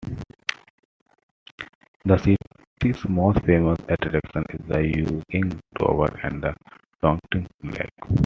The 2.05 2.17
city's 2.17 3.07
most 3.07 3.45
famous 3.45 3.77
attraction 3.87 4.43
is 4.49 4.67
the 4.67 4.79
Yueyang 4.79 5.59
Tower 5.77 6.07
and 6.23 6.43
Dongting 7.03 7.45
Lake. 7.61 8.17